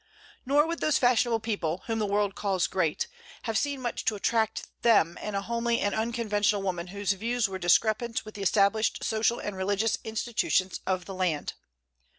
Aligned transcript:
Nor 0.47 0.65
would 0.65 0.79
those 0.81 0.97
fashionable 0.97 1.41
people, 1.41 1.83
whom 1.85 1.99
the 1.99 2.07
world 2.07 2.33
calls 2.33 2.65
"great," 2.65 3.05
have 3.43 3.55
seen 3.55 3.83
much 3.83 4.03
to 4.05 4.15
attract 4.15 4.65
them 4.81 5.15
in 5.21 5.35
a 5.35 5.43
homely 5.43 5.79
and 5.79 5.93
unconventional 5.93 6.63
woman 6.63 6.87
whose 6.87 7.11
views 7.11 7.47
were 7.47 7.59
discrepant 7.59 8.25
with 8.25 8.33
the 8.33 8.41
established 8.41 9.03
social 9.03 9.37
and 9.37 9.55
religious 9.55 9.99
institutions 10.03 10.79
of 10.87 11.05
the 11.05 11.13
land. 11.13 11.53